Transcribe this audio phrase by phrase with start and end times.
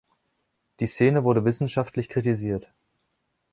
[0.79, 2.71] Die Szene wurde wissenschaftlich kritisiert.